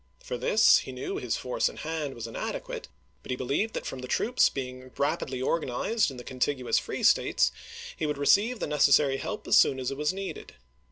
For 0.23 0.35
this 0.35 0.79
he 0.79 0.91
knew 0.91 1.17
his 1.17 1.37
force 1.37 1.69
in 1.69 1.77
hand 1.77 2.15
was 2.15 2.25
inadequate; 2.25 2.87
but 3.21 3.29
he 3.29 3.37
believed 3.37 3.75
that 3.75 3.85
from 3.85 3.99
the 3.99 4.07
troops 4.07 4.49
being 4.49 4.89
rapidly 4.97 5.43
organized 5.43 6.09
in 6.09 6.17
the 6.17 6.23
contiguous 6.23 6.79
free 6.79 7.03
States 7.03 7.51
he 7.95 8.07
would 8.07 8.17
receive 8.17 8.59
the 8.59 8.65
nec 8.65 8.79
TownVn^d, 8.79 8.89
essary 8.93 9.19
help 9.19 9.47
as 9.47 9.59
soon 9.59 9.79
as 9.79 9.91
it 9.91 9.97
was 9.97 10.11
needed. 10.11 10.55